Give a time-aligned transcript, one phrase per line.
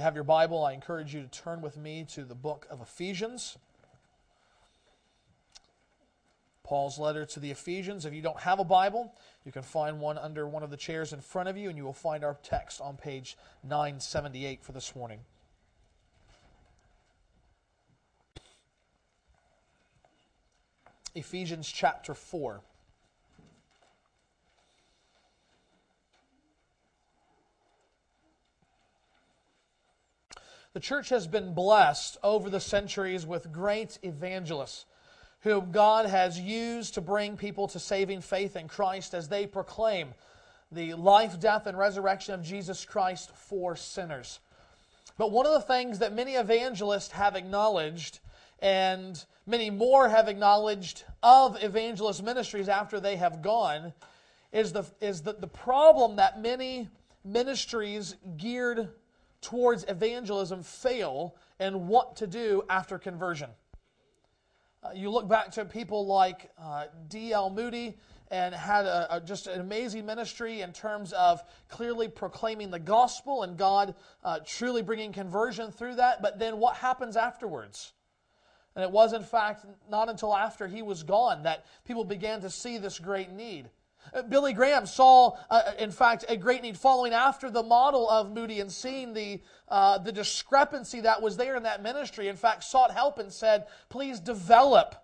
[0.00, 2.80] you have your Bible, I encourage you to turn with me to the book of
[2.80, 3.58] Ephesians.
[6.64, 8.06] Paul's letter to the Ephesians.
[8.06, 9.12] If you don't have a Bible,
[9.44, 11.84] you can find one under one of the chairs in front of you, and you
[11.84, 15.20] will find our text on page 978 for this morning.
[21.14, 22.62] Ephesians chapter 4.
[30.72, 34.84] The church has been blessed over the centuries with great evangelists
[35.40, 40.14] whom God has used to bring people to saving faith in Christ as they proclaim
[40.70, 44.38] the life, death, and resurrection of Jesus Christ for sinners.
[45.18, 48.20] But one of the things that many evangelists have acknowledged,
[48.60, 53.92] and many more have acknowledged of evangelist ministries after they have gone,
[54.52, 56.88] is the, is the, the problem that many
[57.24, 58.90] ministries geared
[59.40, 63.50] towards evangelism fail and what to do after conversion.
[64.82, 67.50] Uh, you look back to people like uh, D.L.
[67.50, 67.96] Moody
[68.30, 73.42] and had a, a, just an amazing ministry in terms of clearly proclaiming the gospel
[73.42, 76.22] and God uh, truly bringing conversion through that.
[76.22, 77.92] But then what happens afterwards?
[78.76, 82.50] And it was, in fact, not until after he was gone that people began to
[82.50, 83.68] see this great need.
[84.12, 88.32] Uh, Billy Graham saw, uh, in fact, a great need following after the model of
[88.32, 92.28] Moody and seeing the, uh, the discrepancy that was there in that ministry.
[92.28, 94.94] In fact, sought help and said, please develop.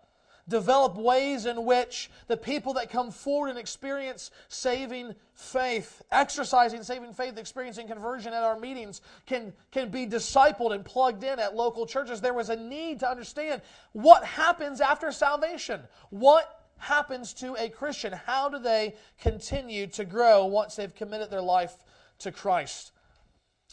[0.49, 7.13] Develop ways in which the people that come forward and experience saving faith, exercising saving
[7.15, 11.85] faith, experiencing conversion at our meetings, can, can be discipled and plugged in at local
[11.85, 12.21] churches.
[12.21, 15.81] There was a need to understand what happens after salvation.
[16.11, 18.13] What happens to a Christian?
[18.13, 21.75] How do they continue to grow once they've committed their life
[22.21, 22.93] to Christ?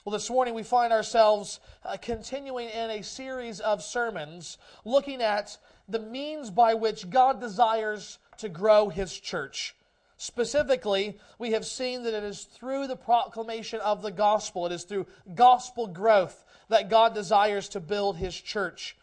[0.05, 5.57] Well, this morning we find ourselves uh, continuing in a series of sermons looking at
[5.87, 9.75] the means by which God desires to grow His church.
[10.17, 14.83] Specifically, we have seen that it is through the proclamation of the gospel, it is
[14.83, 18.97] through gospel growth that God desires to build His church.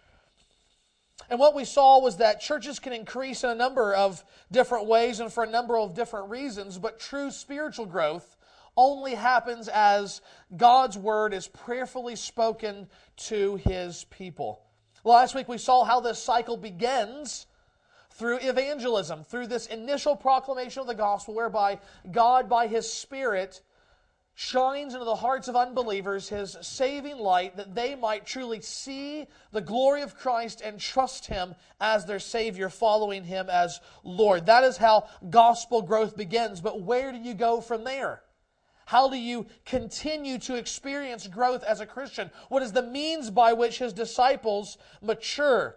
[1.30, 5.20] And what we saw was that churches can increase in a number of different ways
[5.20, 8.36] and for a number of different reasons, but true spiritual growth
[8.76, 10.22] only happens as
[10.56, 14.62] God's word is prayerfully spoken to his people.
[15.04, 17.46] Last week we saw how this cycle begins
[18.10, 21.78] through evangelism, through this initial proclamation of the gospel, whereby
[22.10, 23.62] God, by his Spirit,
[24.40, 29.60] shines into the hearts of unbelievers his saving light that they might truly see the
[29.60, 34.46] glory of Christ and trust him as their Savior, following him as Lord.
[34.46, 36.62] That is how gospel growth begins.
[36.62, 38.22] But where do you go from there?
[38.86, 42.30] How do you continue to experience growth as a Christian?
[42.48, 45.76] What is the means by which his disciples mature?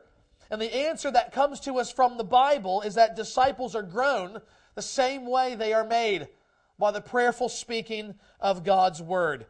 [0.49, 4.39] And the answer that comes to us from the Bible is that disciples are grown
[4.75, 6.29] the same way they are made
[6.77, 9.45] by the prayerful speaking of God's word.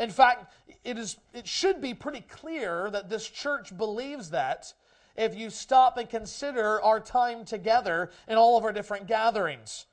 [0.00, 0.52] In fact,
[0.82, 4.72] it, is, it should be pretty clear that this church believes that
[5.16, 9.86] if you stop and consider our time together in all of our different gatherings.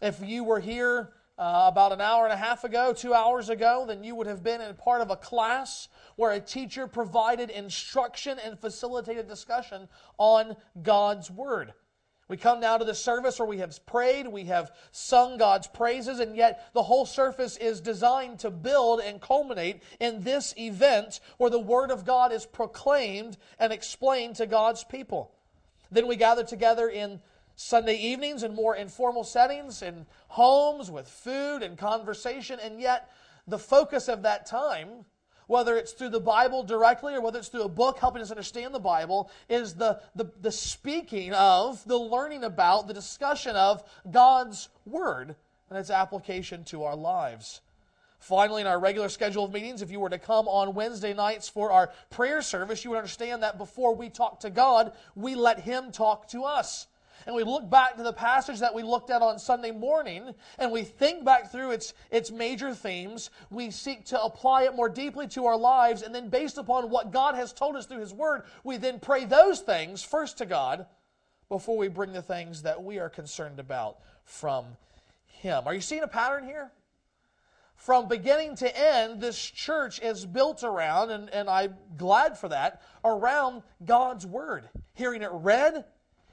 [0.00, 3.84] If you were here uh, about an hour and a half ago, two hours ago,
[3.86, 8.38] then you would have been in part of a class where a teacher provided instruction
[8.44, 9.88] and facilitated discussion
[10.18, 11.72] on God's Word.
[12.26, 16.20] We come now to the service where we have prayed, we have sung God's praises,
[16.20, 21.50] and yet the whole service is designed to build and culminate in this event where
[21.50, 25.32] the Word of God is proclaimed and explained to God's people.
[25.90, 27.20] Then we gather together in
[27.56, 33.10] Sunday evenings in more informal settings, in homes with food and conversation, and yet
[33.46, 35.04] the focus of that time
[35.46, 38.74] whether it's through the Bible directly or whether it's through a book helping us understand
[38.74, 44.68] the Bible, is the, the, the speaking of, the learning about, the discussion of God's
[44.86, 45.36] Word
[45.70, 47.60] and its application to our lives.
[48.18, 51.46] Finally, in our regular schedule of meetings, if you were to come on Wednesday nights
[51.46, 55.60] for our prayer service, you would understand that before we talk to God, we let
[55.60, 56.86] Him talk to us
[57.26, 60.70] and we look back to the passage that we looked at on Sunday morning and
[60.70, 65.26] we think back through its, its major themes, we seek to apply it more deeply
[65.28, 68.42] to our lives, and then based upon what God has told us through His Word,
[68.62, 70.86] we then pray those things first to God
[71.48, 74.64] before we bring the things that we are concerned about from
[75.26, 75.62] Him.
[75.66, 76.72] Are you seeing a pattern here?
[77.76, 82.80] From beginning to end, this church is built around, and, and I'm glad for that,
[83.04, 84.68] around God's Word.
[84.94, 85.84] Hearing it read,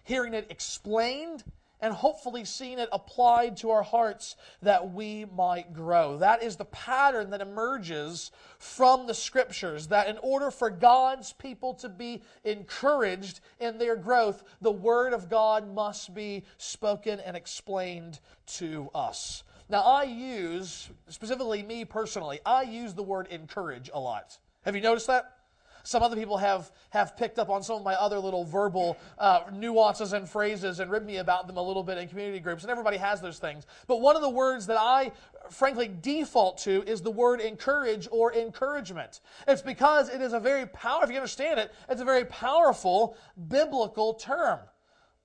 [0.04, 1.44] hearing it explained,
[1.82, 6.18] and hopefully seeing it applied to our hearts that we might grow.
[6.18, 11.74] That is the pattern that emerges from the scriptures that in order for God's people
[11.76, 18.20] to be encouraged in their growth, the word of God must be spoken and explained
[18.58, 19.44] to us.
[19.68, 24.38] Now, I use, specifically me personally, I use the word encourage a lot.
[24.66, 25.38] Have you noticed that?
[25.84, 29.44] Some other people have, have picked up on some of my other little verbal uh,
[29.54, 32.72] nuances and phrases and written me about them a little bit in community groups, and
[32.72, 33.66] everybody has those things.
[33.88, 35.12] But one of the words that I
[35.50, 39.22] frankly default to is the word encourage or encouragement.
[39.48, 43.18] It's because it is a very powerful, if you understand it, it's a very powerful
[43.48, 44.60] biblical term.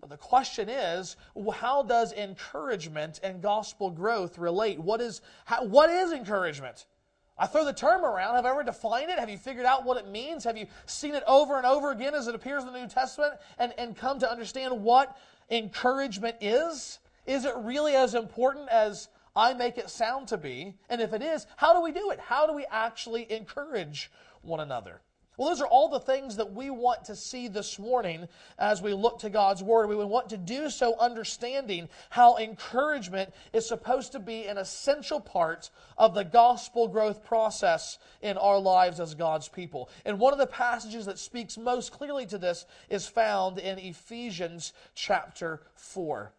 [0.00, 1.16] But the question is,
[1.54, 4.78] how does encouragement and gospel growth relate?
[4.78, 6.86] What is, how, what is encouragement?
[7.38, 8.36] I throw the term around.
[8.36, 9.18] Have I ever defined it?
[9.18, 10.44] Have you figured out what it means?
[10.44, 13.34] Have you seen it over and over again as it appears in the New Testament
[13.58, 15.16] and, and come to understand what
[15.50, 16.98] encouragement is?
[17.26, 20.74] Is it really as important as I make it sound to be?
[20.88, 22.20] And if it is, how do we do it?
[22.20, 24.10] How do we actually encourage
[24.40, 25.02] one another?
[25.36, 28.26] Well, those are all the things that we want to see this morning
[28.58, 29.88] as we look to God's Word.
[29.88, 35.70] We want to do so understanding how encouragement is supposed to be an essential part
[35.98, 39.90] of the gospel growth process in our lives as God's people.
[40.06, 44.72] And one of the passages that speaks most clearly to this is found in Ephesians
[44.94, 46.32] chapter 4.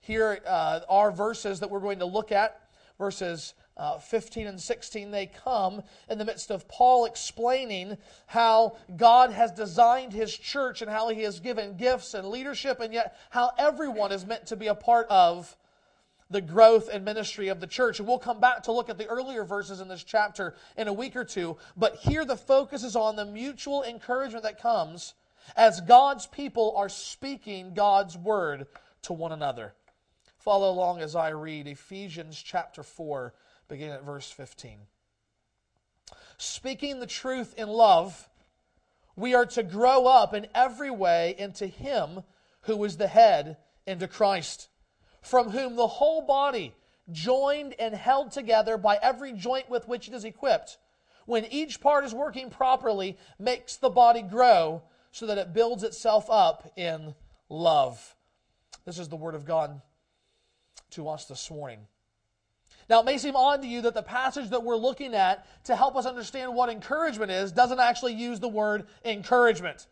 [0.00, 2.60] Here uh, are verses that we're going to look at,
[2.96, 9.32] verses uh, 15 and 16, they come in the midst of Paul explaining how God
[9.32, 13.50] has designed his church and how he has given gifts and leadership, and yet how
[13.58, 15.56] everyone is meant to be a part of
[16.30, 17.98] the growth and ministry of the church.
[17.98, 20.92] And we'll come back to look at the earlier verses in this chapter in a
[20.92, 25.14] week or two, but here the focus is on the mutual encouragement that comes
[25.54, 28.66] as God's people are speaking God's word
[29.02, 29.74] to one another.
[30.38, 33.34] Follow along as I read Ephesians chapter 4
[33.68, 34.78] beginning at verse 15.
[36.38, 38.28] Speaking the truth in love,
[39.16, 42.22] we are to grow up in every way into Him
[42.62, 44.68] who is the head, into Christ,
[45.22, 46.74] from whom the whole body,
[47.10, 50.76] joined and held together by every joint with which it is equipped,
[51.24, 56.28] when each part is working properly, makes the body grow so that it builds itself
[56.30, 57.14] up in
[57.48, 58.14] love.
[58.84, 59.80] This is the Word of God
[60.90, 61.86] to us this morning.
[62.88, 65.74] Now, it may seem odd to you that the passage that we're looking at to
[65.74, 69.86] help us understand what encouragement is doesn't actually use the word encouragement.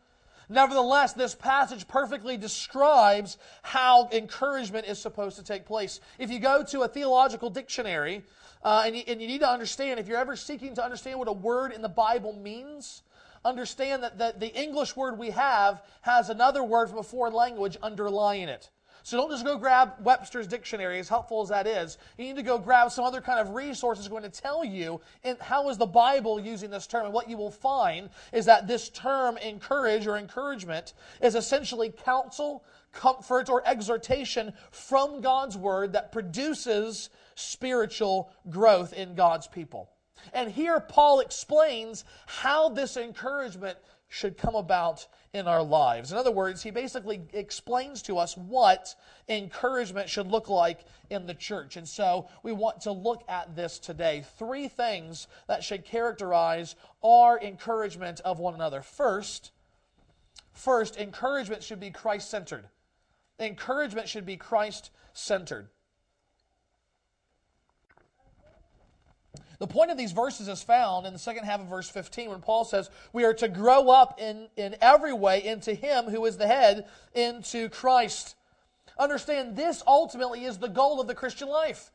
[0.48, 6.00] Nevertheless, this passage perfectly describes how encouragement is supposed to take place.
[6.18, 8.22] If you go to a theological dictionary,
[8.62, 11.28] uh, and, you, and you need to understand, if you're ever seeking to understand what
[11.28, 13.02] a word in the Bible means,
[13.44, 17.76] understand that the, the English word we have has another word from a foreign language
[17.82, 18.70] underlying it.
[19.04, 21.98] So don't just go grab Webster's dictionary, as helpful as that is.
[22.16, 24.98] You need to go grab some other kind of resource that's going to tell you
[25.22, 27.04] in, how is the Bible using this term.
[27.04, 32.64] And what you will find is that this term, encourage or encouragement, is essentially counsel,
[32.92, 39.90] comfort, or exhortation from God's Word that produces spiritual growth in God's people.
[40.32, 43.76] And here Paul explains how this encouragement
[44.08, 46.12] should come about in our lives.
[46.12, 48.94] In other words, he basically explains to us what
[49.28, 51.76] encouragement should look like in the church.
[51.76, 54.24] And so we want to look at this today.
[54.38, 58.80] Three things that should characterize our encouragement of one another.
[58.80, 59.50] First,
[60.52, 62.68] first, encouragement should be Christ centered.
[63.40, 64.90] Encouragement should be Christ
[69.58, 72.40] The point of these verses is found in the second half of verse 15 when
[72.40, 76.36] Paul says, We are to grow up in, in every way into Him who is
[76.36, 78.36] the head, into Christ.
[78.98, 81.90] Understand, this ultimately is the goal of the Christian life.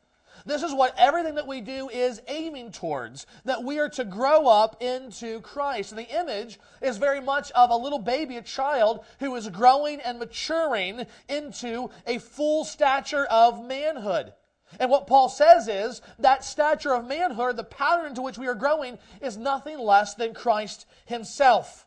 [0.46, 4.46] This is what everything that we do is aiming towards, that we are to grow
[4.46, 5.92] up into Christ.
[5.92, 10.00] And the image is very much of a little baby, a child, who is growing
[10.00, 14.32] and maturing into a full stature of manhood.
[14.78, 18.54] And what Paul says is that stature of manhood, the pattern into which we are
[18.54, 21.86] growing, is nothing less than Christ Himself.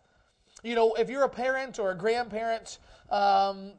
[0.64, 2.78] You know, if you're a parent or a grandparent,
[3.10, 3.72] um,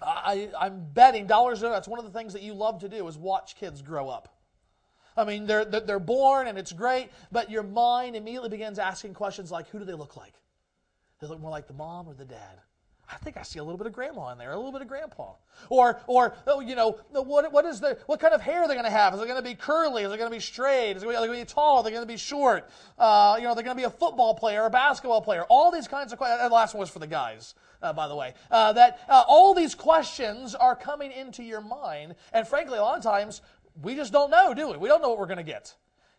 [0.00, 3.16] I, am betting dollars that's one of the things that you love to do is
[3.16, 4.28] watch kids grow up.
[5.16, 9.50] I mean, they're, they're born and it's great, but your mind immediately begins asking questions
[9.50, 10.32] like, who do they look like?
[11.20, 12.58] They look more like the mom or the dad?
[13.10, 14.88] I think I see a little bit of grandma in there, a little bit of
[14.88, 15.32] grandpa.
[15.68, 18.84] Or, or oh, you know, what, what is the, what kind of hair they're going
[18.84, 19.14] to have?
[19.14, 20.02] Is it going to be curly?
[20.02, 20.96] Is it going to be straight?
[20.96, 21.78] Is it going to be tall?
[21.78, 22.70] Are they going to be short?
[22.98, 25.44] Uh, you know, they're going to be a football player, a basketball player.
[25.48, 26.40] All these kinds of questions.
[26.40, 28.34] And The last one was for the guys, uh, by the way.
[28.50, 32.96] Uh, that uh, all these questions are coming into your mind, and frankly, a lot
[32.96, 33.42] of times
[33.82, 34.76] we just don't know, do we?
[34.78, 35.74] We don't know what we're going to get.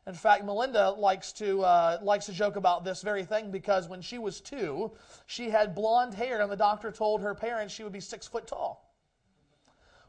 [0.05, 4.01] In fact, Melinda likes to uh, likes to joke about this very thing because when
[4.01, 4.91] she was two,
[5.25, 8.45] she had blonde hair, and the doctor told her parents she would be six foot
[8.45, 8.93] tall.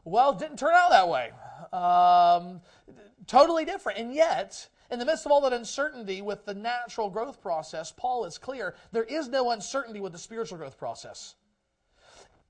[0.03, 1.31] Well, it didn't turn out that way.
[1.73, 2.61] Um,
[3.27, 4.69] totally different, and yet.
[4.91, 8.75] In the midst of all that uncertainty with the natural growth process, Paul is clear
[8.91, 11.33] there is no uncertainty with the spiritual growth process.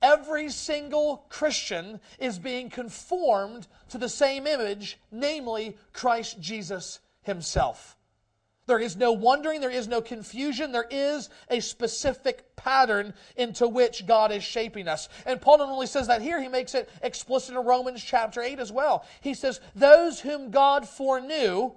[0.02, 7.96] Every single Christian is being conformed to the same image, namely Christ Jesus himself.
[8.66, 14.06] There is no wondering, there is no confusion, there is a specific pattern into which
[14.06, 15.08] God is shaping us.
[15.24, 18.58] And Paul not only says that here, he makes it explicit in Romans chapter 8
[18.58, 19.06] as well.
[19.20, 21.72] He says, Those whom God foreknew,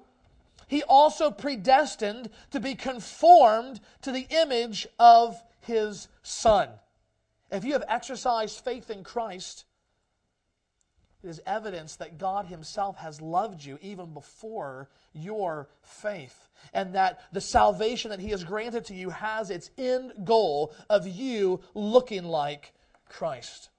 [0.68, 6.70] he also predestined to be conformed to the image of his Son.
[7.52, 9.66] If you have exercised faith in Christ,
[11.24, 16.50] it is evidence that God Himself has loved you even before your faith.
[16.74, 21.08] And that the salvation that He has granted to you has its end goal of
[21.08, 22.74] you looking like
[23.10, 23.70] Christ.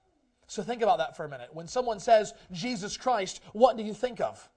[0.47, 1.49] So think about that for a minute.
[1.53, 4.49] When someone says Jesus Christ, what do you think of?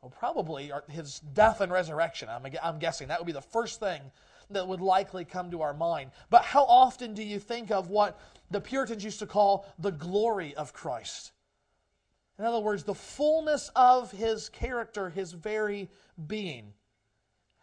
[0.00, 2.28] Well, probably his death and resurrection.
[2.28, 4.00] I'm, guessing that would be the first thing
[4.50, 6.10] that would likely come to our mind.
[6.28, 8.18] But how often do you think of what
[8.50, 11.32] the Puritans used to call the glory of Christ?
[12.42, 15.88] In other words, the fullness of his character, his very
[16.26, 16.72] being.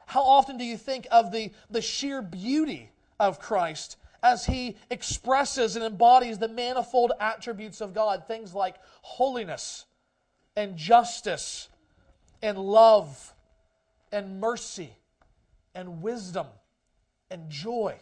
[0.06, 5.76] How often do you think of the, the sheer beauty of Christ as he expresses
[5.76, 8.26] and embodies the manifold attributes of God?
[8.26, 9.86] Things like holiness
[10.56, 11.68] and justice
[12.42, 13.34] and love
[14.14, 14.94] and mercy
[15.76, 16.48] and wisdom
[17.30, 17.98] and joy.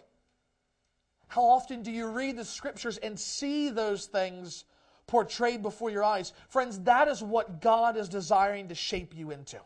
[1.27, 4.65] How often do you read the scriptures and see those things
[5.07, 6.33] portrayed before your eyes.
[6.49, 9.59] Friends, that is what God is desiring to shape you into.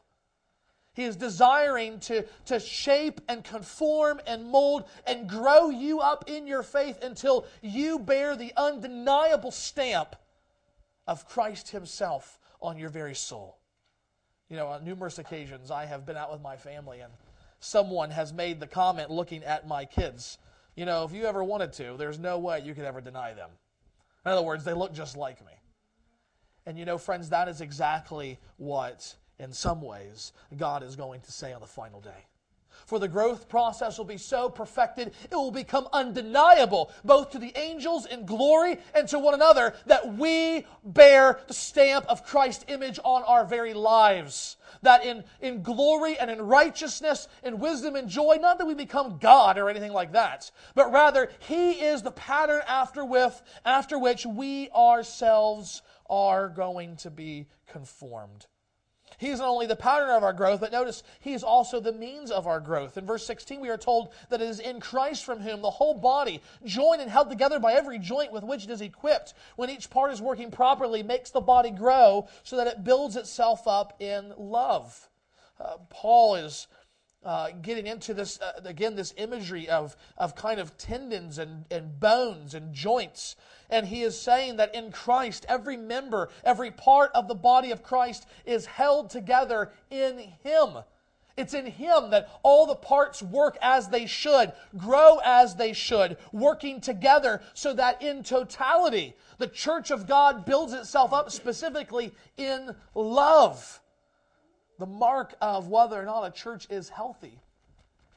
[0.93, 6.47] He is desiring to, to shape and conform and mold and grow you up in
[6.47, 10.15] your faith until you bear the undeniable stamp
[11.07, 13.57] of Christ Himself on your very soul.
[14.49, 17.13] You know, on numerous occasions, I have been out with my family, and
[17.61, 20.37] someone has made the comment looking at my kids,
[20.75, 23.49] you know, if you ever wanted to, there's no way you could ever deny them.
[24.25, 25.53] In other words, they look just like me.
[26.65, 31.31] And you know, friends, that is exactly what, in some ways, God is going to
[31.31, 32.25] say on the final day.
[32.85, 37.57] For the growth process will be so perfected, it will become undeniable, both to the
[37.57, 42.99] angels in glory and to one another, that we bear the stamp of Christ's image
[43.03, 44.57] on our very lives.
[44.81, 49.19] That in, in glory and in righteousness, in wisdom and joy, not that we become
[49.19, 54.25] God or anything like that, but rather He is the pattern after, with, after which
[54.25, 58.47] we ourselves are going to be conformed.
[59.21, 61.93] He is not only the pattern of our growth, but notice He is also the
[61.93, 62.97] means of our growth.
[62.97, 65.93] In verse 16, we are told that it is in Christ from whom the whole
[65.93, 69.91] body, joined and held together by every joint with which it is equipped, when each
[69.91, 74.33] part is working properly, makes the body grow so that it builds itself up in
[74.39, 75.07] love.
[75.59, 76.65] Uh, Paul is
[77.23, 81.99] uh, getting into this, uh, again, this imagery of, of kind of tendons and, and
[81.99, 83.35] bones and joints.
[83.69, 87.83] And he is saying that in Christ, every member, every part of the body of
[87.83, 90.77] Christ is held together in Him.
[91.37, 96.17] It's in Him that all the parts work as they should, grow as they should,
[96.31, 102.75] working together so that in totality, the church of God builds itself up specifically in
[102.95, 103.80] love.
[104.81, 107.37] The mark of whether or not a church is healthy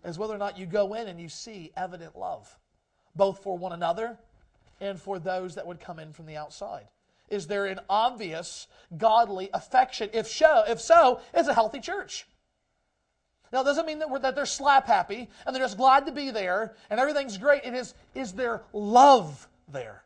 [0.02, 2.58] is whether or not you go in and you see evident love,
[3.14, 4.16] both for one another
[4.80, 6.86] and for those that would come in from the outside.
[7.28, 8.66] Is there an obvious
[8.96, 10.08] godly affection?
[10.14, 12.26] If so, if so, it's a healthy church.
[13.52, 16.30] Now, it doesn't mean that, that they're slap happy and they're just glad to be
[16.30, 17.64] there and everything's great.
[17.64, 20.03] It is, is there love there?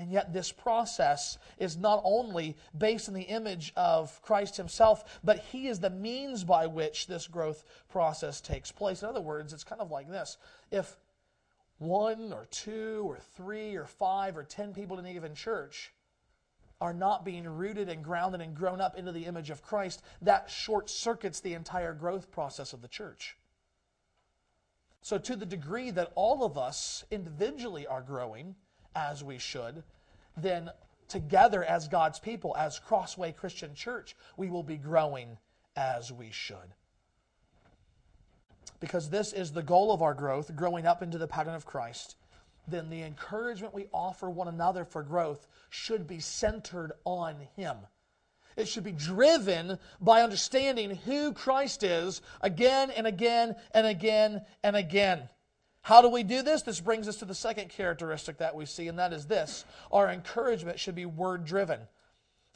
[0.00, 5.40] And yet, this process is not only based in the image of Christ Himself, but
[5.52, 9.02] He is the means by which this growth process takes place.
[9.02, 10.38] In other words, it's kind of like this
[10.70, 10.96] if
[11.76, 15.92] one or two or three or five or ten people in a given church
[16.80, 20.48] are not being rooted and grounded and grown up into the image of Christ, that
[20.48, 23.36] short circuits the entire growth process of the church.
[25.02, 28.54] So, to the degree that all of us individually are growing
[28.94, 29.82] as we should,
[30.36, 30.70] then
[31.08, 35.38] together as God's people, as Crossway Christian Church, we will be growing
[35.76, 36.74] as we should.
[38.78, 42.16] Because this is the goal of our growth, growing up into the pattern of Christ,
[42.66, 47.76] then the encouragement we offer one another for growth should be centered on Him.
[48.56, 54.76] It should be driven by understanding who Christ is again and again and again and
[54.76, 55.28] again.
[55.82, 56.62] How do we do this?
[56.62, 60.10] This brings us to the second characteristic that we see, and that is this our
[60.10, 61.80] encouragement should be word driven.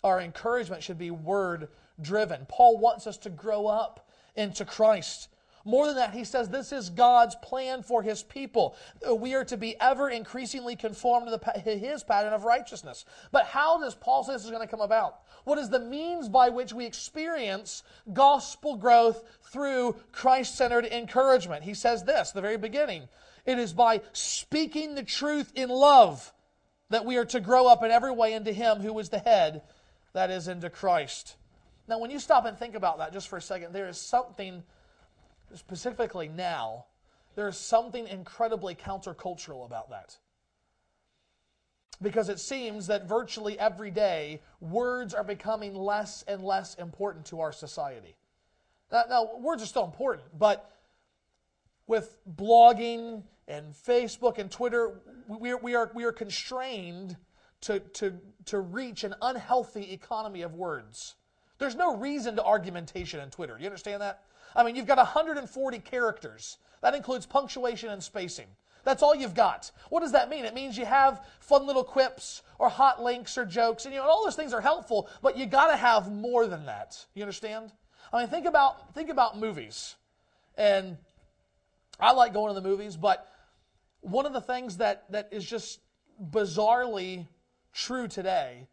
[0.02, 1.68] Our encouragement should be word
[2.00, 2.46] driven.
[2.48, 5.28] Paul wants us to grow up into Christ.
[5.64, 8.76] More than that, he says this is God's plan for his people.
[9.16, 13.06] We are to be ever increasingly conformed to the, his pattern of righteousness.
[13.32, 15.20] But how does Paul say this is going to come about?
[15.44, 21.64] What is the means by which we experience gospel growth through Christ centered encouragement?
[21.64, 23.08] He says this, the very beginning.
[23.46, 26.32] It is by speaking the truth in love
[26.90, 29.62] that we are to grow up in every way into Him who is the head,
[30.12, 31.36] that is, into Christ.
[31.88, 34.62] Now, when you stop and think about that just for a second, there is something
[35.54, 36.86] specifically now,
[37.34, 40.18] there's something incredibly countercultural about that.
[42.02, 47.40] Because it seems that virtually every day, words are becoming less and less important to
[47.40, 48.16] our society.
[48.90, 50.70] Now, now words are still important, but
[51.86, 57.16] with blogging and Facebook and Twitter, we we are, we are constrained
[57.62, 58.14] to, to,
[58.46, 61.14] to reach an unhealthy economy of words.
[61.58, 63.56] There's no reason to argumentation in Twitter.
[63.58, 64.22] You understand that?
[64.54, 66.58] I mean, you've got 140 characters.
[66.82, 68.46] That includes punctuation and spacing.
[68.84, 69.70] That's all you've got.
[69.88, 70.44] What does that mean?
[70.44, 74.06] It means you have fun little quips or hot links or jokes, and you know,
[74.06, 77.04] all those things are helpful, but you got to have more than that.
[77.14, 77.72] You understand?
[78.12, 79.96] I mean, think about think about movies.
[80.56, 80.98] And
[81.98, 83.26] I like going to the movies, but
[84.02, 85.80] one of the things that that is just
[86.30, 87.26] bizarrely
[87.72, 88.68] true today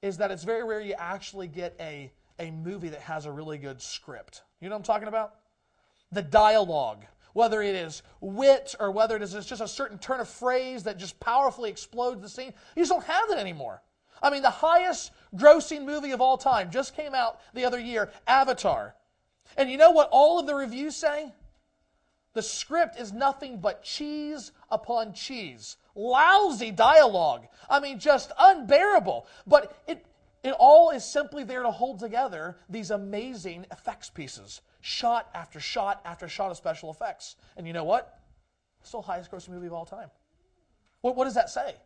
[0.00, 2.12] is that it's very rare you actually get a
[2.42, 4.42] a movie that has a really good script.
[4.60, 5.36] You know what I'm talking about?
[6.10, 10.28] The dialogue, whether it is wit or whether it is just a certain turn of
[10.28, 13.80] phrase that just powerfully explodes the scene, you just don't have that anymore.
[14.20, 18.10] I mean, the highest grossing movie of all time just came out the other year,
[18.26, 18.94] Avatar.
[19.56, 21.32] And you know what all of the reviews say?
[22.34, 25.76] The script is nothing but cheese upon cheese.
[25.94, 27.46] Lousy dialogue.
[27.68, 29.26] I mean, just unbearable.
[29.46, 30.04] But it,
[30.42, 36.00] it all is simply there to hold together these amazing effects pieces, shot after shot
[36.04, 37.36] after shot of special effects.
[37.56, 38.18] And you know what?
[38.82, 40.10] Still highest grossing movie of all time.
[41.00, 41.76] What, what does that say?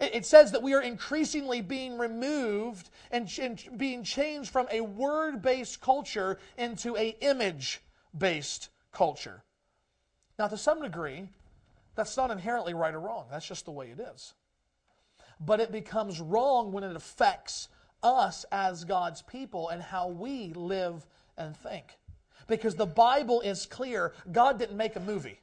[0.00, 4.80] It, it, says that we are increasingly being removed and, and being changed from a
[4.80, 9.42] word-based culture into a image-based culture.
[10.38, 11.28] Now, to some degree,
[11.94, 13.26] that's not inherently right or wrong.
[13.30, 14.34] That's just the way it is.
[15.38, 17.68] But it becomes wrong when it affects
[18.04, 21.98] us as God's people and how we live and think.
[22.46, 25.40] Because the Bible is clear God didn't make a movie.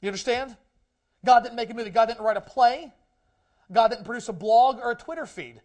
[0.00, 0.56] You understand?
[1.24, 1.90] God didn't make a movie.
[1.90, 2.92] God didn't write a play.
[3.72, 5.60] God didn't produce a blog or a Twitter feed.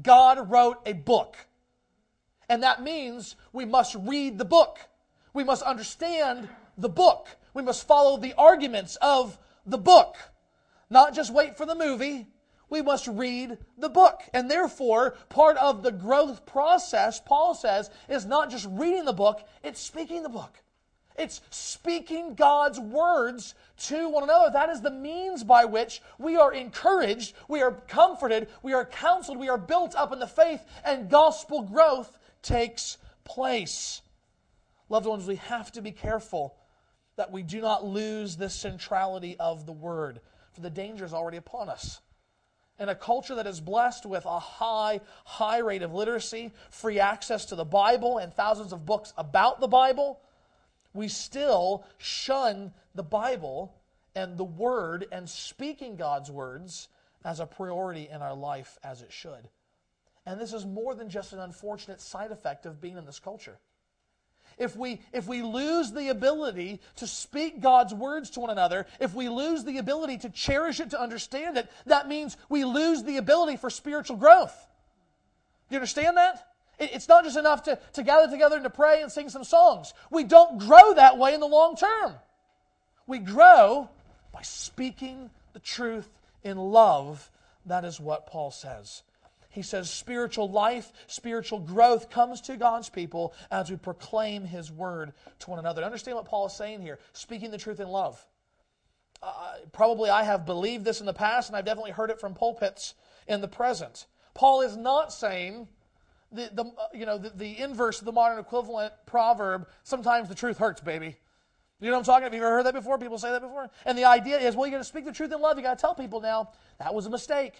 [0.00, 1.36] God wrote a book.
[2.48, 4.78] And that means we must read the book.
[5.32, 7.28] We must understand the book.
[7.54, 10.16] We must follow the arguments of the book.
[10.90, 12.26] Not just wait for the movie,
[12.70, 14.22] we must read the book.
[14.32, 19.46] And therefore, part of the growth process, Paul says, is not just reading the book,
[19.62, 20.58] it's speaking the book.
[21.16, 23.54] It's speaking God's words
[23.86, 24.50] to one another.
[24.52, 29.38] That is the means by which we are encouraged, we are comforted, we are counseled,
[29.38, 34.02] we are built up in the faith, and gospel growth takes place.
[34.88, 36.56] Loved ones, we have to be careful
[37.16, 40.20] that we do not lose the centrality of the word,
[40.52, 42.00] for the danger is already upon us
[42.78, 47.44] in a culture that is blessed with a high, high rate of literacy, free access
[47.46, 50.20] to the Bible, and thousands of books about the Bible,
[50.92, 53.74] we still shun the Bible
[54.14, 56.88] and the Word and speaking God's words
[57.24, 59.48] as a priority in our life as it should.
[60.26, 63.58] And this is more than just an unfortunate side effect of being in this culture
[64.58, 69.14] if we, if we lose the ability to speak God's words to one another, if
[69.14, 73.16] we lose the ability to cherish it, to understand it, that means we lose the
[73.16, 74.54] ability for spiritual growth.
[75.68, 76.46] Do you understand that?
[76.78, 79.94] It's not just enough to, to gather together and to pray and sing some songs.
[80.10, 82.14] We don't grow that way in the long term.
[83.06, 83.88] We grow
[84.32, 86.08] by speaking the truth
[86.42, 87.30] in love.
[87.66, 89.02] That is what Paul says.
[89.54, 95.12] He says spiritual life, spiritual growth comes to God's people as we proclaim His word
[95.38, 95.84] to one another.
[95.84, 98.20] Understand what Paul is saying here speaking the truth in love.
[99.22, 102.34] Uh, probably I have believed this in the past, and I've definitely heard it from
[102.34, 102.94] pulpits
[103.28, 104.06] in the present.
[104.34, 105.68] Paul is not saying
[106.32, 110.34] the, the, uh, you know, the, the inverse of the modern equivalent proverb sometimes the
[110.34, 111.16] truth hurts, baby.
[111.80, 112.32] You know what I'm talking about?
[112.32, 112.98] Have you ever heard that before?
[112.98, 113.70] People say that before?
[113.86, 115.56] And the idea is, well, you got to speak the truth in love.
[115.58, 117.54] You got to tell people now that was a mistake.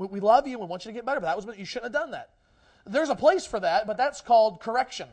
[0.00, 0.58] We, we love you.
[0.58, 2.30] We want you to get better, but that was you shouldn't have done that.
[2.86, 5.08] There's a place for that, but that's called correction.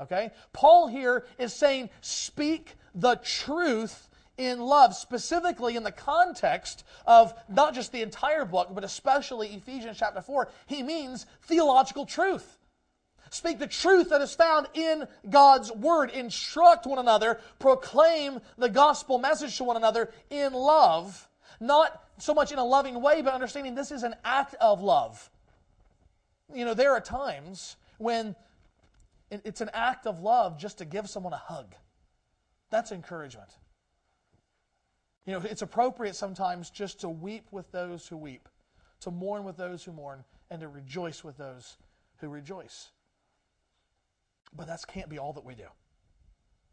[0.00, 0.30] Okay?
[0.52, 7.74] Paul here is saying, speak the truth in love, specifically in the context of not
[7.74, 10.48] just the entire book, but especially Ephesians chapter 4.
[10.66, 12.56] He means theological truth.
[13.30, 16.10] Speak the truth that is found in God's Word.
[16.10, 17.40] Instruct one another.
[17.58, 21.27] Proclaim the gospel message to one another in love.
[21.60, 25.30] Not so much in a loving way, but understanding this is an act of love.
[26.54, 28.36] You know, there are times when
[29.30, 31.74] it's an act of love just to give someone a hug.
[32.70, 33.50] That's encouragement.
[35.26, 38.48] You know, it's appropriate sometimes just to weep with those who weep,
[39.00, 41.76] to mourn with those who mourn, and to rejoice with those
[42.20, 42.90] who rejoice.
[44.56, 45.66] But that can't be all that we do.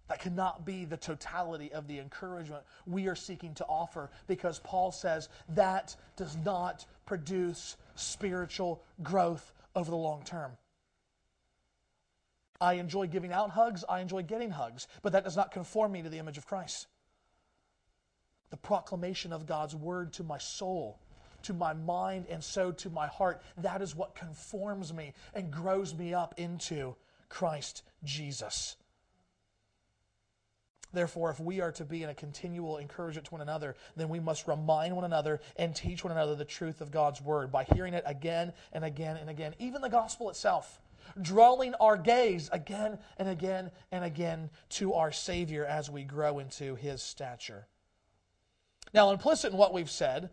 [0.08, 4.92] That cannot be the totality of the encouragement we are seeking to offer because Paul
[4.92, 10.52] says that does not produce spiritual growth over the long term.
[12.62, 16.04] I enjoy giving out hugs, I enjoy getting hugs, but that does not conform me
[16.04, 16.88] to the image of Christ.
[18.52, 21.00] The proclamation of God's word to my soul,
[21.44, 25.94] to my mind, and so to my heart, that is what conforms me and grows
[25.94, 26.96] me up into
[27.28, 28.78] Christ Jesus.
[30.96, 34.20] Therefore, if we are to be in a continual encouragement to one another, then we
[34.20, 37.94] must remind one another and teach one another the truth of God's word by hearing
[37.94, 39.54] it again and again and again.
[39.60, 40.82] Even the gospel itself,
[41.22, 46.76] drawing our gaze again and again and again to our Savior as we grow into
[46.76, 47.68] his stature.
[48.94, 50.30] Now, implicit in what we've said,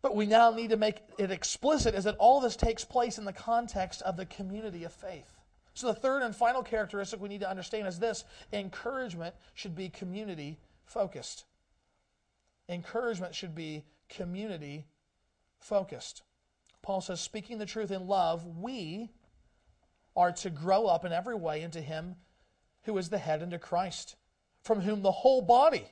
[0.00, 3.26] but we now need to make it explicit, is that all this takes place in
[3.26, 5.39] the context of the community of faith.
[5.74, 9.88] So, the third and final characteristic we need to understand is this encouragement should be
[9.88, 11.44] community focused.
[12.68, 14.86] Encouragement should be community
[15.58, 16.22] focused.
[16.82, 19.10] Paul says, speaking the truth in love, we
[20.16, 22.16] are to grow up in every way into Him
[22.84, 24.16] who is the head, into Christ,
[24.62, 25.86] from whom the whole body,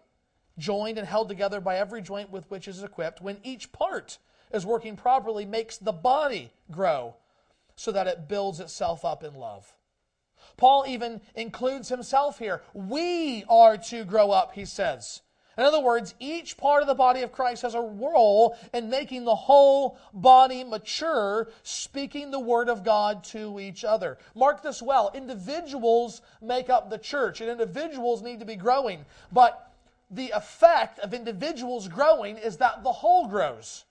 [0.59, 4.19] joined and held together by every joint with which it is equipped, when each part
[4.53, 7.15] is working properly, makes the body grow
[7.79, 9.73] so that it builds itself up in love.
[10.57, 12.63] Paul even includes himself here.
[12.75, 15.23] We are to grow up, he says.
[15.57, 19.25] In other words, each part of the body of Christ has a role in making
[19.25, 24.19] the whole body mature, speaking the word of God to each other.
[24.35, 25.13] Mark this well.
[25.15, 29.05] Individuals make up the church, and individuals need to be growing.
[29.31, 29.73] But
[30.11, 33.85] the effect of individuals growing is that the whole grows.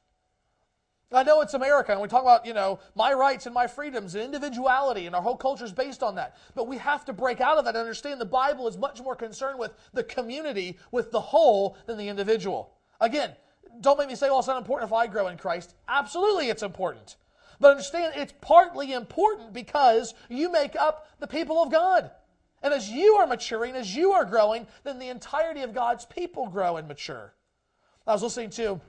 [1.13, 4.13] I know it's America, and we talk about, you know, my rights and my freedoms
[4.13, 6.35] and individuality, and our whole culture is based on that.
[6.53, 9.15] But we have to break out of that and understand the Bible is much more
[9.15, 12.73] concerned with the community, with the whole, than the individual.
[12.99, 13.31] Again,
[13.79, 15.75] don't make me say, well, it's not important if I grow in Christ.
[15.87, 17.15] Absolutely, it's important.
[17.61, 22.11] But understand, it's partly important because you make up the people of God.
[22.61, 26.47] And as you are maturing, as you are growing, then the entirety of God's people
[26.47, 27.33] grow and mature.
[28.05, 28.81] I was listening to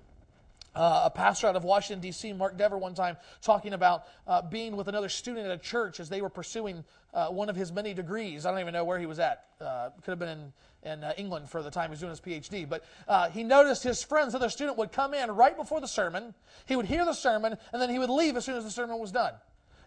[0.79, 4.77] uh, a pastor out of Washington, D.C., Mark Dever, one time talking about uh, being
[4.77, 7.93] with another student at a church as they were pursuing uh, one of his many
[7.93, 8.47] degrees.
[8.47, 9.45] I don't even know where he was at.
[9.61, 10.53] Uh, could have been in,
[10.93, 12.69] in uh, England for the time he was doing his PhD.
[12.69, 16.33] But uh, he noticed his friends, other student, would come in right before the sermon.
[16.67, 19.01] He would hear the sermon, and then he would leave as soon as the sermon
[19.01, 19.35] was done.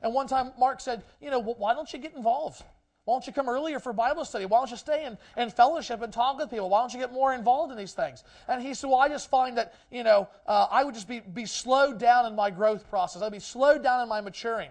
[0.02, 2.64] And one time, Mark said, You know, why don't you get involved?
[3.06, 4.46] Why don't you come earlier for Bible study?
[4.46, 6.70] Why don't you stay and, and fellowship and talk with people?
[6.70, 8.24] Why don't you get more involved in these things?
[8.48, 11.20] And he said, Well, I just find that, you know, uh, I would just be,
[11.20, 13.24] be slowed down in my growth process.
[13.24, 14.70] I'd be slowed down in my maturing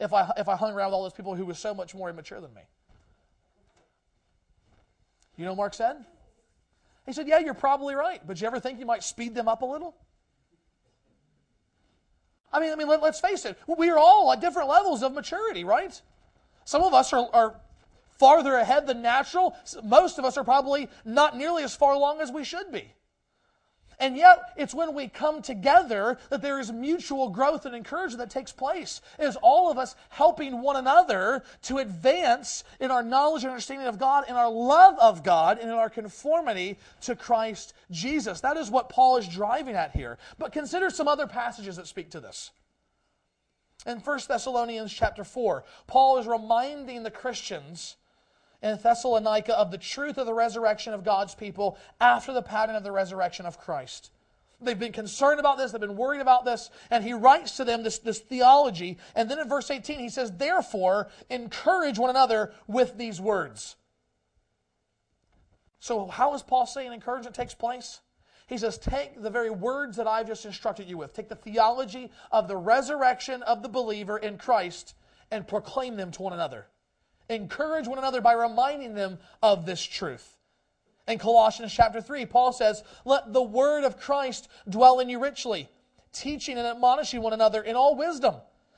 [0.00, 2.08] if I, if I hung around with all those people who were so much more
[2.08, 2.62] immature than me.
[5.36, 5.96] You know Mark said?
[7.04, 9.60] He said, Yeah, you're probably right, but you ever think you might speed them up
[9.60, 9.94] a little?
[12.50, 13.58] I mean, I mean, let, us face it.
[13.66, 16.00] We are all at different levels of maturity, right?
[16.64, 17.56] Some of us are, are
[18.18, 19.56] farther ahead than natural.
[19.82, 22.92] Most of us are probably not nearly as far along as we should be.
[24.02, 28.30] And yet, it's when we come together that there is mutual growth and encouragement that
[28.30, 29.00] takes place.
[29.16, 33.86] It is all of us helping one another to advance in our knowledge and understanding
[33.86, 38.40] of God, in our love of God, and in our conformity to Christ Jesus.
[38.40, 40.18] That is what Paul is driving at here.
[40.36, 42.50] But consider some other passages that speak to this.
[43.86, 47.96] In 1 Thessalonians chapter 4, Paul is reminding the Christians
[48.62, 52.84] in Thessalonica of the truth of the resurrection of God's people after the pattern of
[52.84, 54.10] the resurrection of Christ.
[54.60, 57.82] They've been concerned about this, they've been worried about this, and he writes to them
[57.82, 58.98] this, this theology.
[59.16, 63.74] And then in verse 18, he says, Therefore, encourage one another with these words.
[65.80, 68.00] So, how is Paul saying encouragement takes place?
[68.52, 72.10] He says, Take the very words that I've just instructed you with, take the theology
[72.30, 74.94] of the resurrection of the believer in Christ,
[75.30, 76.66] and proclaim them to one another.
[77.30, 80.36] Encourage one another by reminding them of this truth.
[81.08, 85.70] In Colossians chapter 3, Paul says, Let the word of Christ dwell in you richly,
[86.12, 88.34] teaching and admonishing one another in all wisdom,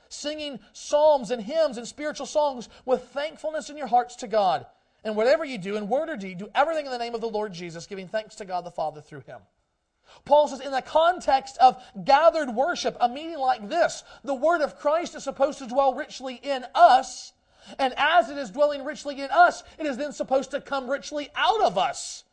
[0.07, 4.67] singing psalms and hymns and spiritual songs with thankfulness in your hearts to God.
[5.03, 7.27] And whatever you do, in word or deed, do everything in the name of the
[7.27, 9.41] Lord Jesus, giving thanks to God the Father through him.
[10.25, 14.79] Paul says, in the context of gathered worship, a meeting like this, the word of
[14.79, 17.33] Christ is supposed to dwell richly in us
[17.79, 21.29] and as it is dwelling richly in us, it is then supposed to come richly
[21.35, 22.23] out of us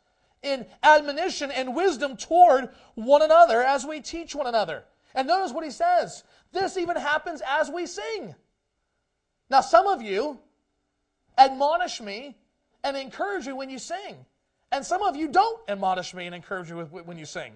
[0.41, 4.83] in admonition and wisdom toward one another as we teach one another.
[5.15, 8.35] And notice what he says this even happens as we sing.
[9.49, 10.39] Now, some of you
[11.37, 12.37] admonish me
[12.83, 14.25] and encourage me when you sing,
[14.73, 17.53] and some of you don't admonish me and encourage you when you sing.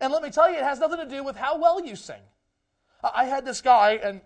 [0.00, 2.20] And let me tell you, it has nothing to do with how well you sing.
[3.02, 4.20] I had this guy, and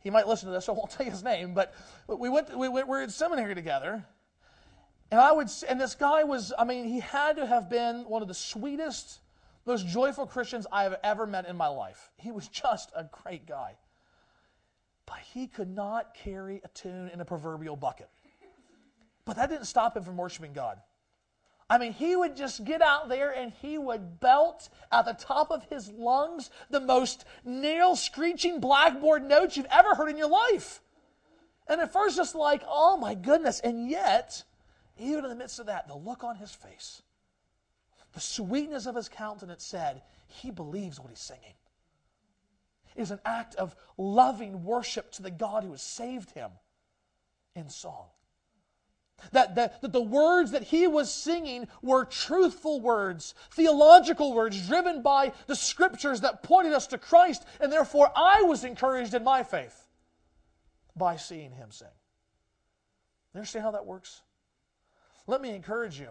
[0.00, 1.74] he might listen to this, so I won't tell you his name, but
[2.08, 4.02] we went, we, we were in seminary together.
[5.10, 8.22] And I would, and this guy was, I mean, he had to have been one
[8.22, 9.20] of the sweetest,
[9.66, 12.10] most joyful Christians I have ever met in my life.
[12.16, 13.76] He was just a great guy.
[15.04, 18.08] But he could not carry a tune in a proverbial bucket.
[19.26, 20.78] But that didn't stop him from worshiping God.
[21.70, 25.50] I mean, he would just get out there and he would belt at the top
[25.50, 30.80] of his lungs the most nail screeching blackboard notes you've ever heard in your life.
[31.68, 33.60] And at first, just like, oh my goodness.
[33.60, 34.42] And yet,
[34.98, 37.02] even in the midst of that, the look on his face,
[38.14, 41.54] the sweetness of his countenance said, he believes what he's singing.
[42.96, 46.50] It is an act of loving worship to the God who has saved him
[47.54, 48.06] in song.
[49.32, 55.02] That, that, that the words that he was singing were truthful words, theological words driven
[55.02, 59.42] by the scriptures that pointed us to Christ, and therefore I was encouraged in my
[59.42, 59.88] faith
[60.96, 61.88] by seeing him sing.
[63.34, 64.22] You understand how that works?
[65.26, 66.10] Let me encourage you.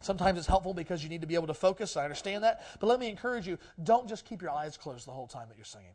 [0.00, 1.96] Sometimes it's helpful because you need to be able to focus.
[1.96, 2.64] I understand that.
[2.78, 5.56] But let me encourage you don't just keep your eyes closed the whole time that
[5.56, 5.94] you're singing.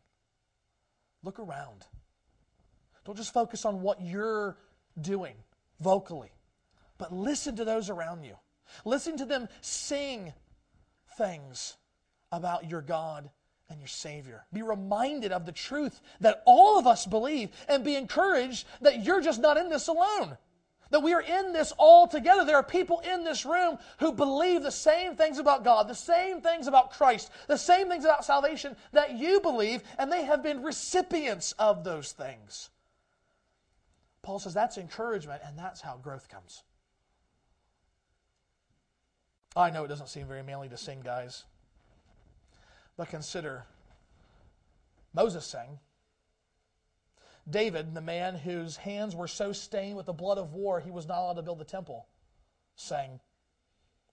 [1.23, 1.85] Look around.
[3.05, 4.57] Don't just focus on what you're
[4.99, 5.35] doing
[5.79, 6.31] vocally,
[6.97, 8.35] but listen to those around you.
[8.85, 10.33] Listen to them sing
[11.17, 11.77] things
[12.31, 13.29] about your God
[13.69, 14.45] and your Savior.
[14.51, 19.21] Be reminded of the truth that all of us believe and be encouraged that you're
[19.21, 20.37] just not in this alone.
[20.91, 22.43] That we are in this all together.
[22.43, 26.41] There are people in this room who believe the same things about God, the same
[26.41, 30.63] things about Christ, the same things about salvation that you believe, and they have been
[30.63, 32.71] recipients of those things.
[34.29, 36.61] Paul says that's encouragement, and that's how growth comes.
[39.55, 41.45] I know it doesn't seem very manly to sing, guys.
[42.95, 43.65] But consider
[45.15, 45.79] Moses sang.
[47.49, 51.07] David, the man whose hands were so stained with the blood of war he was
[51.07, 52.05] not allowed to build the temple,
[52.75, 53.21] sang,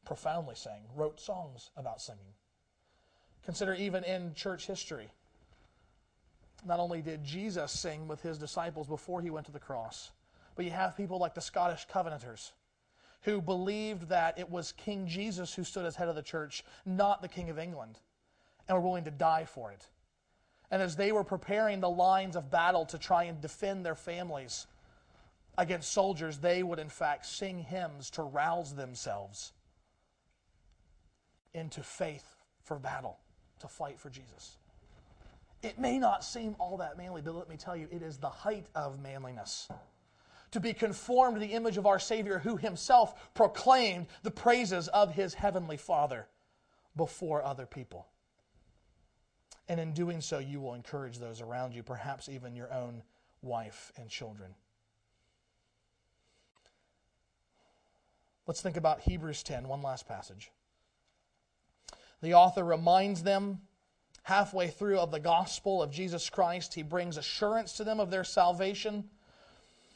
[0.06, 2.32] profoundly sang, wrote songs about singing.
[3.44, 5.10] Consider even in church history,
[6.64, 10.10] not only did Jesus sing with his disciples before he went to the cross,
[10.54, 12.52] but you have people like the Scottish Covenanters
[13.22, 17.22] who believed that it was King Jesus who stood as head of the church, not
[17.22, 17.98] the King of England,
[18.68, 19.86] and were willing to die for it.
[20.70, 24.66] And as they were preparing the lines of battle to try and defend their families
[25.58, 29.52] against soldiers, they would in fact sing hymns to rouse themselves
[31.52, 33.18] into faith for battle,
[33.60, 34.58] to fight for Jesus.
[35.62, 38.28] It may not seem all that manly, but let me tell you, it is the
[38.28, 39.68] height of manliness.
[40.52, 45.14] To be conformed to the image of our Savior, who himself proclaimed the praises of
[45.14, 46.28] his heavenly Father
[46.94, 48.06] before other people.
[49.68, 53.02] And in doing so, you will encourage those around you, perhaps even your own
[53.42, 54.54] wife and children.
[58.46, 60.52] Let's think about Hebrews 10, one last passage.
[62.22, 63.62] The author reminds them
[64.26, 68.24] halfway through of the gospel of Jesus Christ, he brings assurance to them of their
[68.24, 69.04] salvation.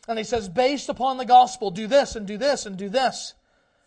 [0.07, 3.35] And he says, based upon the gospel, do this and do this and do this.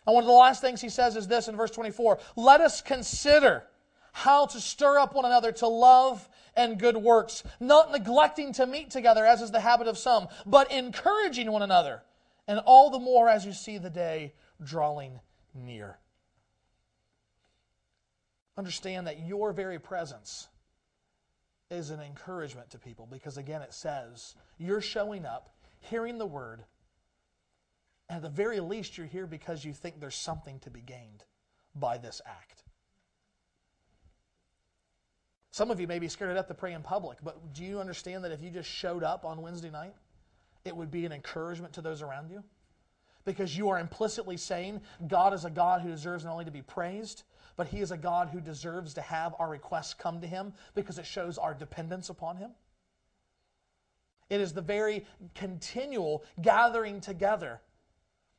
[0.05, 2.81] And one of the last things he says is this in verse 24 Let us
[2.81, 3.63] consider
[4.11, 6.27] how to stir up one another to love
[6.57, 10.69] and good works, not neglecting to meet together, as is the habit of some, but
[10.73, 12.03] encouraging one another,
[12.49, 15.21] and all the more as you see the day drawing
[15.55, 15.99] near.
[18.57, 20.47] Understand that your very presence
[21.71, 26.63] is an encouragement to people because, again, it says you're showing up, hearing the word,
[28.09, 31.23] and at the very least, you're here because you think there's something to be gained
[31.73, 32.63] by this act.
[35.51, 38.23] Some of you may be scared enough to pray in public, but do you understand
[38.23, 39.93] that if you just showed up on Wednesday night,
[40.65, 42.43] it would be an encouragement to those around you?
[43.25, 46.61] Because you are implicitly saying God is a God who deserves not only to be
[46.61, 47.23] praised,
[47.55, 50.97] but He is a God who deserves to have our requests come to Him because
[50.97, 52.51] it shows our dependence upon Him.
[54.29, 57.61] It is the very continual gathering together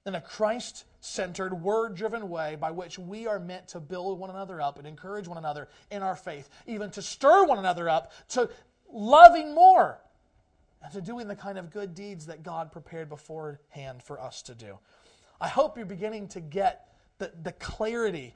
[0.06, 4.30] in a Christ centered, word driven way by which we are meant to build one
[4.30, 8.12] another up and encourage one another in our faith, even to stir one another up
[8.30, 8.50] to
[8.92, 10.00] loving more
[10.82, 14.54] and to doing the kind of good deeds that God prepared beforehand for us to
[14.54, 14.78] do.
[15.40, 18.34] I hope you're beginning to get the, the clarity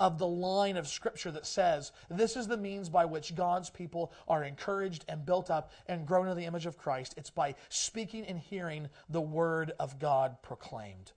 [0.00, 4.12] of the line of Scripture that says this is the means by which God's people
[4.26, 7.14] are encouraged and built up and grown in the image of Christ.
[7.16, 11.12] It's by speaking and hearing the Word of God proclaimed.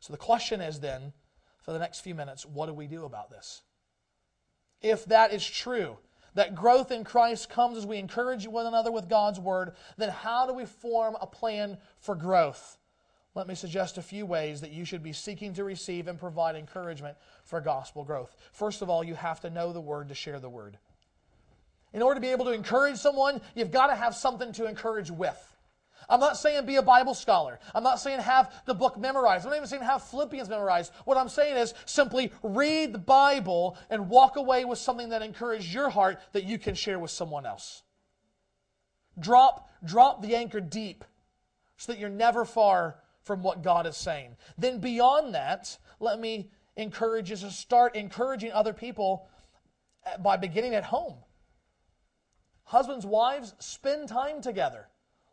[0.00, 1.14] So the question is then,
[1.62, 3.62] for the next few minutes, what do we do about this?
[4.82, 5.96] If that is true,
[6.34, 10.46] that growth in Christ comes as we encourage one another with God's Word, then how
[10.46, 12.76] do we form a plan for growth?
[13.34, 16.54] Let me suggest a few ways that you should be seeking to receive and provide
[16.54, 18.34] encouragement for gospel growth.
[18.52, 20.78] First of all, you have to know the word to share the word.
[21.92, 25.10] In order to be able to encourage someone, you've got to have something to encourage
[25.10, 25.50] with.
[26.08, 27.58] I'm not saying be a Bible scholar.
[27.74, 29.44] I'm not saying have the book memorized.
[29.44, 30.92] I'm not even saying have Philippians memorized.
[31.04, 35.72] What I'm saying is simply read the Bible and walk away with something that encourages
[35.72, 37.82] your heart that you can share with someone else.
[39.18, 41.04] Drop, drop the anchor deep
[41.76, 44.36] so that you're never far from what God is saying.
[44.56, 49.28] Then, beyond that, let me encourage you to start encouraging other people
[50.06, 51.16] uh, by beginning at home.
[52.64, 54.88] Husbands, wives, spend time together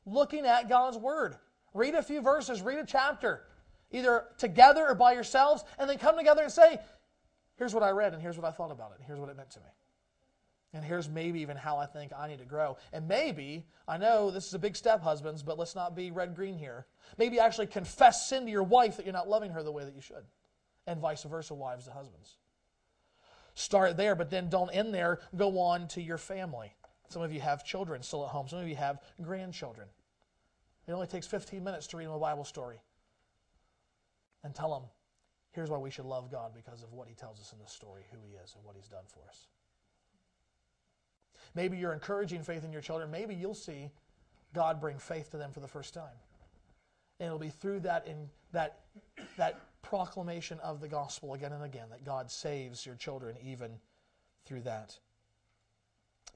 [0.05, 1.35] looking at God's Word.
[1.73, 3.43] Read a few verses, read a chapter,
[3.91, 6.79] either together or by yourselves, and then come together and say,
[7.55, 9.37] Here's what I read, and here's what I thought about it, and here's what it
[9.37, 9.65] meant to me.
[10.73, 12.77] And here's maybe even how I think I need to grow.
[12.93, 16.33] And maybe, I know this is a big step, husbands, but let's not be red
[16.33, 16.85] green here.
[17.17, 19.95] Maybe actually confess sin to your wife that you're not loving her the way that
[19.95, 20.23] you should.
[20.87, 22.37] And vice versa, wives to husbands.
[23.53, 25.19] Start there, but then don't end there.
[25.35, 26.73] Go on to your family.
[27.09, 29.87] Some of you have children still at home, some of you have grandchildren.
[30.87, 32.81] It only takes 15 minutes to read them a Bible story
[34.43, 34.89] and tell them,
[35.51, 38.03] here's why we should love God because of what He tells us in this story,
[38.11, 39.47] who He is, and what He's done for us.
[41.55, 43.11] Maybe you're encouraging faith in your children.
[43.11, 43.89] Maybe you'll see
[44.53, 46.17] God bring faith to them for the first time.
[47.19, 48.79] And it'll be through that in that
[49.37, 53.71] that proclamation of the gospel again and again that God saves your children even
[54.45, 54.97] through that.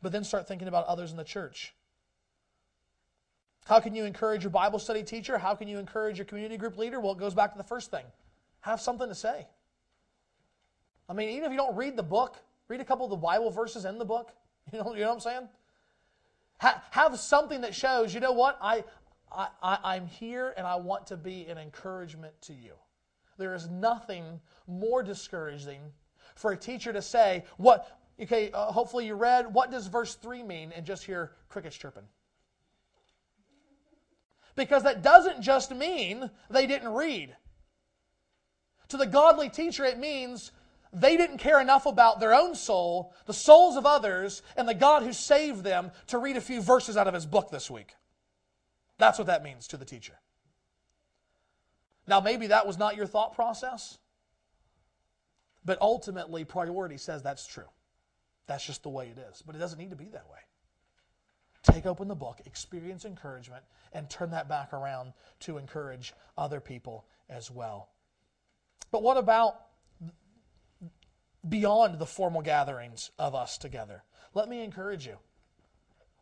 [0.02, 1.74] But then start thinking about others in the church.
[3.66, 5.38] How can you encourage your Bible study teacher?
[5.38, 7.00] How can you encourage your community group leader?
[7.00, 8.06] Well, it goes back to the first thing.
[8.62, 9.48] Have something to say.
[11.10, 13.50] I mean, even if you don't read the book, read a couple of the Bible
[13.50, 14.32] verses in the book.
[14.74, 15.50] You know, you know what I'm saying?
[16.60, 18.84] Ha- have something that shows, you know what, I,
[19.32, 22.74] I, I, I'm here and I want to be an encouragement to you.
[23.38, 25.82] There is nothing more discouraging
[26.36, 30.44] for a teacher to say, what, okay, uh, hopefully you read, what does verse 3
[30.44, 32.04] mean, and just hear crickets chirping.
[34.56, 37.36] Because that doesn't just mean they didn't read.
[38.90, 40.52] To the godly teacher, it means
[40.96, 45.04] they didn't care enough about their own soul, the souls of others, and the God
[45.04, 47.96] who saved them to read a few verses out of his book this week.
[48.98, 50.14] That's what that means to the teacher.
[52.08, 53.98] Now, maybe that was not your thought process,
[55.66, 57.70] but ultimately, priority says that's true.
[58.48, 59.42] That's just the way it is.
[59.46, 60.40] But it doesn't need to be that way.
[61.64, 67.06] Take open the book, experience encouragement, and turn that back around to encourage other people
[67.28, 67.90] as well.
[68.92, 69.56] But what about
[71.48, 74.04] beyond the formal gatherings of us together.
[74.34, 75.18] Let me encourage you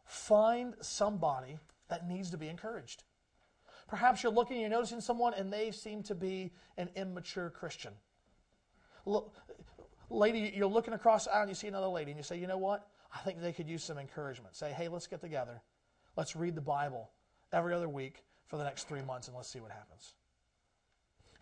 [0.05, 1.57] find somebody
[1.89, 3.03] that needs to be encouraged.
[3.88, 7.93] Perhaps you're looking, you're noticing someone, and they seem to be an immature Christian.
[9.05, 9.33] Look,
[10.09, 12.47] lady, you're looking across the aisle and you see another lady, and you say, you
[12.47, 12.88] know what?
[13.13, 14.55] I think they could use some encouragement.
[14.55, 15.61] Say, hey, let's get together.
[16.15, 17.11] Let's read the Bible
[17.51, 20.15] every other week for the next three months, and let's see what happens.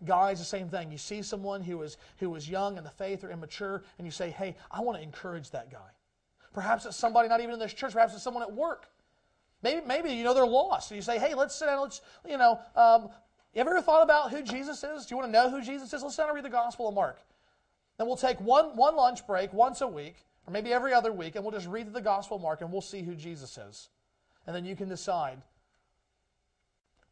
[0.04, 0.90] Guys, the same thing.
[0.90, 4.10] You see someone who is, who is young in the faith or immature, and you
[4.10, 5.78] say, hey, I want to encourage that guy.
[6.52, 7.92] Perhaps it's somebody not even in this church.
[7.92, 8.88] Perhaps it's someone at work.
[9.62, 10.90] Maybe, maybe you know they're lost.
[10.90, 11.80] And you say, hey, let's sit down.
[11.80, 13.08] Let's, you know, um,
[13.54, 15.06] you ever thought about who Jesus is?
[15.06, 16.02] Do you want to know who Jesus is?
[16.02, 17.20] Let's sit down and read the Gospel of Mark.
[17.98, 21.36] Then we'll take one, one lunch break once a week, or maybe every other week,
[21.36, 23.88] and we'll just read the Gospel of Mark and we'll see who Jesus is.
[24.46, 25.38] And then you can decide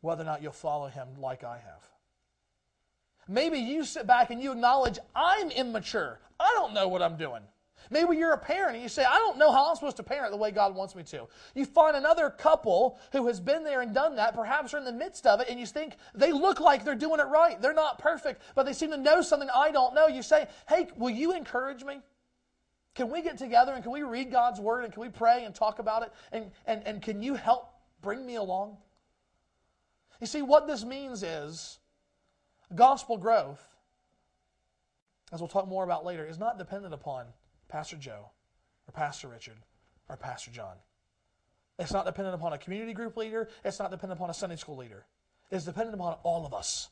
[0.01, 1.88] whether or not you'll follow him like I have.
[3.31, 6.18] Maybe you sit back and you acknowledge, I'm immature.
[6.41, 7.43] I don't know what I'm doing.
[7.89, 10.33] Maybe you're a parent and you say, I don't know how I'm supposed to parent
[10.33, 11.28] the way God wants me to.
[11.55, 14.93] You find another couple who has been there and done that, perhaps are in the
[14.93, 17.61] midst of it, and you think they look like they're doing it right.
[17.62, 20.09] They're not perfect, but they seem to know something I don't know.
[20.09, 22.01] You say, Hey, will you encourage me?
[22.97, 25.55] Can we get together and can we read God's word and can we pray and
[25.55, 26.12] talk about it?
[26.33, 27.72] And, and, and can you help
[28.03, 28.76] bring me along?
[30.20, 31.80] You see, what this means is
[32.75, 33.66] gospel growth,
[35.33, 37.27] as we'll talk more about later, is not dependent upon
[37.68, 38.31] Pastor Joe
[38.89, 39.59] or Pastor Richard
[40.09, 40.77] or Pastor John.
[41.79, 43.49] It's not dependent upon a community group leader.
[43.64, 45.07] It's not dependent upon a Sunday school leader.
[45.51, 46.89] It's dependent upon all of us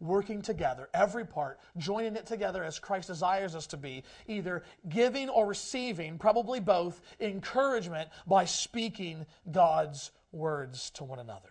[0.00, 5.28] working together, every part, joining it together as Christ desires us to be, either giving
[5.28, 11.50] or receiving, probably both, encouragement by speaking God's words to one another.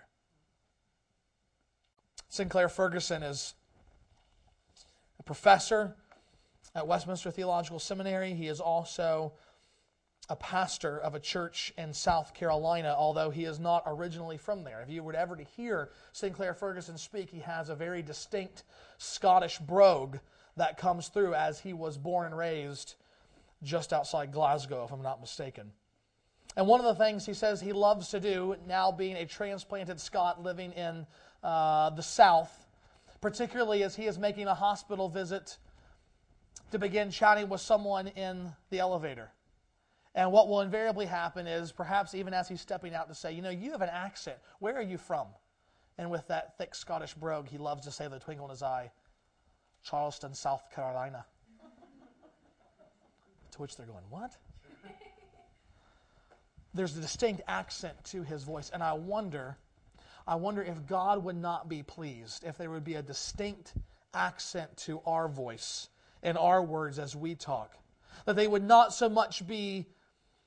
[2.29, 3.55] Sinclair Ferguson is
[5.19, 5.95] a professor
[6.75, 8.35] at Westminster Theological Seminary.
[8.35, 9.33] He is also
[10.29, 14.79] a pastor of a church in South Carolina, although he is not originally from there.
[14.81, 18.63] If you were ever to hear Sinclair Ferguson speak, he has a very distinct
[18.99, 20.17] Scottish brogue
[20.55, 22.93] that comes through as he was born and raised
[23.63, 25.71] just outside Glasgow, if I'm not mistaken.
[26.55, 29.99] And one of the things he says he loves to do, now being a transplanted
[29.99, 31.07] Scot living in
[31.43, 32.67] uh, the South,
[33.21, 35.57] particularly as he is making a hospital visit
[36.71, 39.31] to begin chatting with someone in the elevator.
[40.15, 43.41] And what will invariably happen is perhaps even as he's stepping out to say, You
[43.41, 44.37] know, you have an accent.
[44.59, 45.27] Where are you from?
[45.97, 48.91] And with that thick Scottish brogue, he loves to say a twinkle in his eye,
[49.83, 51.25] Charleston, South Carolina.
[53.51, 54.35] to which they're going, What?
[56.73, 59.57] There's a distinct accent to his voice, and I wonder,
[60.29, 63.73] I wonder if God would not be pleased if there would be a distinct
[64.13, 65.89] accent to our voice
[66.21, 67.75] and our words as we talk.
[68.25, 69.87] That they would not so much be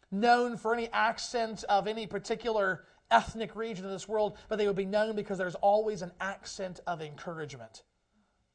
[0.08, 4.76] known for any accent of any particular ethnic region of this world, but they would
[4.76, 7.82] be known because there's always an accent of encouragement.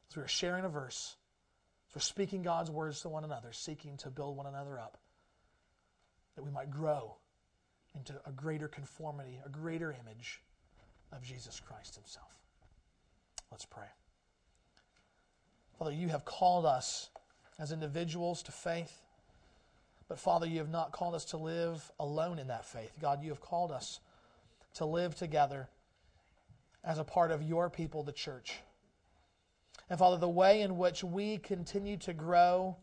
[0.10, 1.18] As we are sharing a verse,
[1.90, 4.98] as we're speaking God's words to one another, seeking to build one another up,
[6.38, 7.18] that we might grow
[7.96, 10.42] into a greater conformity, a greater image
[11.12, 12.40] of Jesus Christ Himself.
[13.52, 13.88] Let's pray.
[15.78, 17.10] Father, you have called us
[17.60, 19.02] as individuals to faith.
[20.08, 22.94] But Father, you have not called us to live alone in that faith.
[23.02, 24.00] God, you have called us
[24.76, 25.68] to live together
[26.84, 28.60] as a part of your people, the church.
[29.90, 32.78] And Father, the way in which we continue to grow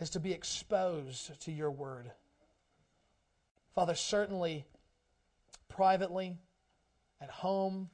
[0.00, 2.10] is to be exposed to your word.
[3.74, 4.66] Father, certainly
[5.74, 6.36] privately,
[7.20, 7.90] at home,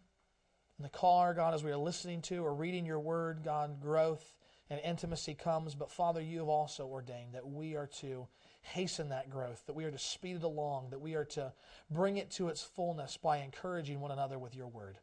[0.78, 4.34] in the car, God, as we are listening to or reading your word, God, growth
[4.68, 5.74] and intimacy comes.
[5.74, 8.28] But Father, you have also ordained that we are to
[8.60, 11.52] hasten that growth, that we are to speed it along, that we are to
[11.90, 14.98] bring it to its fullness by encouraging one another with your word.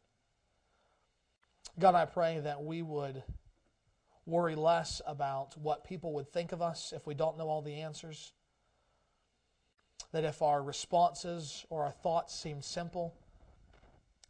[1.80, 3.24] God, I pray that we would
[4.24, 7.80] worry less about what people would think of us if we don't know all the
[7.80, 8.32] answers.
[10.12, 13.14] That if our responses or our thoughts seem simple,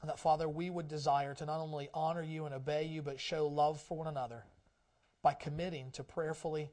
[0.04, 3.46] that, Father, we would desire to not only honor you and obey you, but show
[3.46, 4.44] love for one another
[5.22, 6.70] by committing to prayerfully,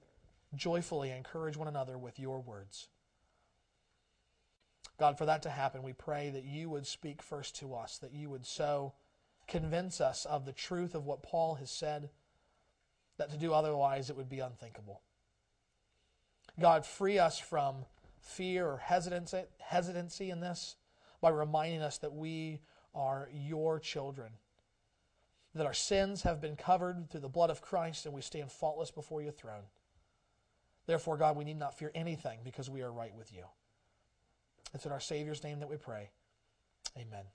[0.55, 2.87] joyfully encourage one another with your words.
[4.99, 8.13] God, for that to happen, we pray that you would speak first to us, that
[8.13, 8.93] you would so
[9.47, 12.09] convince us of the truth of what Paul has said,
[13.17, 15.01] that to do otherwise it would be unthinkable.
[16.59, 17.85] God, free us from
[18.25, 20.75] fear or hesitancy, hesitancy in this
[21.21, 22.59] by reminding us that we
[22.93, 24.31] are your children.
[25.53, 28.91] That our sins have been covered through the blood of Christ and we stand faultless
[28.91, 29.63] before your throne.
[30.85, 33.45] Therefore, God, we need not fear anything because we are right with you.
[34.73, 36.09] It's in our Savior's name that we pray.
[36.97, 37.25] Amen.